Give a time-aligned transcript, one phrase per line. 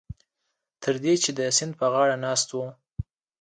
[0.81, 2.65] تر دې چې د سیند په غاړه ناست وو.